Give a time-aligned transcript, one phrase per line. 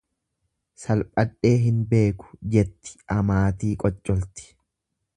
[0.83, 4.53] """Salphadhee hin beeku"" jetti amaatii qoccolti."